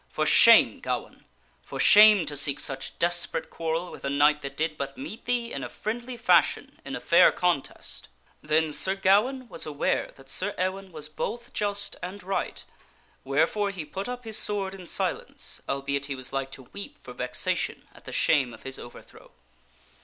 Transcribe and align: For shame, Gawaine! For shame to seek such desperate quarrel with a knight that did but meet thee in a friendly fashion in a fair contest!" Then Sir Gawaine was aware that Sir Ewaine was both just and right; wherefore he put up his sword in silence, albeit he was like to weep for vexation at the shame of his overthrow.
For 0.09 0.25
shame, 0.25 0.79
Gawaine! 0.79 1.25
For 1.61 1.79
shame 1.79 2.25
to 2.25 2.35
seek 2.35 2.59
such 2.59 2.97
desperate 2.97 3.51
quarrel 3.51 3.91
with 3.91 4.03
a 4.03 4.09
knight 4.09 4.41
that 4.41 4.57
did 4.57 4.75
but 4.75 4.97
meet 4.97 5.25
thee 5.25 5.53
in 5.53 5.63
a 5.63 5.69
friendly 5.69 6.17
fashion 6.17 6.81
in 6.83 6.95
a 6.95 6.99
fair 6.99 7.31
contest!" 7.31 8.09
Then 8.51 8.73
Sir 8.73 8.95
Gawaine 8.95 9.47
was 9.47 9.67
aware 9.67 10.11
that 10.15 10.27
Sir 10.27 10.55
Ewaine 10.57 10.89
was 10.91 11.07
both 11.07 11.53
just 11.53 11.97
and 12.01 12.23
right; 12.23 12.65
wherefore 13.23 13.69
he 13.69 13.85
put 13.85 14.09
up 14.09 14.23
his 14.23 14.39
sword 14.39 14.73
in 14.73 14.87
silence, 14.87 15.61
albeit 15.69 16.07
he 16.07 16.15
was 16.15 16.33
like 16.33 16.49
to 16.53 16.63
weep 16.73 16.97
for 17.03 17.13
vexation 17.13 17.87
at 17.93 18.05
the 18.05 18.11
shame 18.11 18.55
of 18.55 18.63
his 18.63 18.79
overthrow. 18.79 19.29